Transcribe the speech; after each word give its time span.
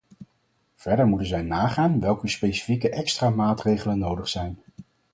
Verder 0.75 1.07
moeten 1.07 1.27
zij 1.27 1.41
nagaan 1.41 1.99
welke 1.99 2.27
specifieke 2.27 2.89
extra 2.89 3.29
maatregelen 3.29 3.99
nodig 3.99 4.27
zijn. 4.29 4.59